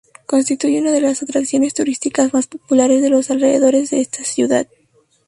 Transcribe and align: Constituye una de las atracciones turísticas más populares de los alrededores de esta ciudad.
Constituye 0.25 0.81
una 0.81 0.91
de 0.91 0.99
las 0.99 1.21
atracciones 1.21 1.75
turísticas 1.75 2.33
más 2.33 2.47
populares 2.47 3.03
de 3.03 3.09
los 3.11 3.29
alrededores 3.29 3.91
de 3.91 4.01
esta 4.01 4.23
ciudad. 4.23 4.65